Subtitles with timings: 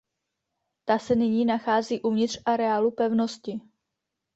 [0.85, 3.61] Ta se nyní nachází uvnitř areálu pevnosti.